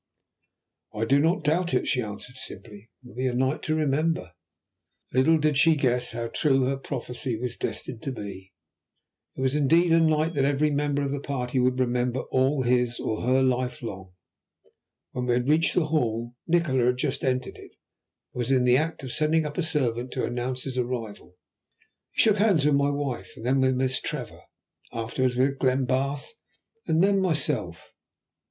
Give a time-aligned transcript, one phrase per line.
[0.95, 2.89] "I do not doubt it," she answered simply.
[3.03, 4.31] "It will be a night to remember."
[5.13, 8.51] Little did she guess how true her prophecy was destined to be.
[9.35, 12.99] It was indeed a night that every member of the party would remember all his,
[12.99, 14.13] or her, life long.
[15.11, 17.69] When we had reached the hall, Nikola had just entered it,
[18.33, 21.35] and was in the act of sending up a servant to announce his arrival.
[22.13, 24.41] He shook hands with my wife, then with Miss Trevor,
[24.91, 26.27] afterwards with Glenbarth
[26.87, 27.91] and myself.